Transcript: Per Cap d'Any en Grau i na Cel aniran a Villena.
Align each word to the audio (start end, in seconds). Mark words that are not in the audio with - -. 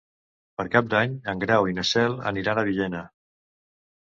Per 0.61 0.63
Cap 0.75 0.87
d'Any 0.93 1.13
en 1.33 1.43
Grau 1.43 1.69
i 1.73 1.75
na 1.81 1.83
Cel 1.91 2.17
aniran 2.33 2.63
a 2.63 2.65
Villena. 2.71 3.05